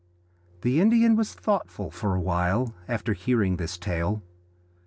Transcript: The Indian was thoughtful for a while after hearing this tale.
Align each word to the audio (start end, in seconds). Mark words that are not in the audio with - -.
The 0.61 0.81
Indian 0.81 1.15
was 1.15 1.35
thoughtful 1.35 1.91
for 1.91 2.15
a 2.15 2.19
while 2.19 2.73
after 2.87 3.13
hearing 3.13 3.57
this 3.57 3.77
tale. 3.77 4.23